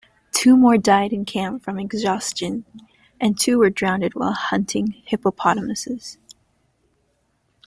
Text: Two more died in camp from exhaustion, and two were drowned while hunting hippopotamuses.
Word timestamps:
Two 0.31 0.57
more 0.57 0.79
died 0.79 1.13
in 1.13 1.25
camp 1.25 1.61
from 1.61 1.77
exhaustion, 1.77 2.65
and 3.19 3.39
two 3.39 3.59
were 3.59 3.69
drowned 3.69 4.03
while 4.15 4.31
hunting 4.33 4.95
hippopotamuses. 5.05 6.17